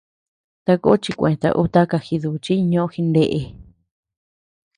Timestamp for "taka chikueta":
0.65-1.49